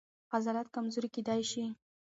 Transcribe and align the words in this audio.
عضلات 0.35 0.67
کمزوري 0.75 1.09
کېدای 1.15 1.41
شي. 1.51 1.63